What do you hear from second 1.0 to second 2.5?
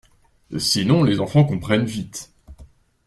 les enfants comprennent vite.